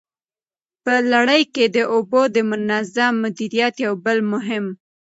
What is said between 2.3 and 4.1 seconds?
د منظم مديريت يو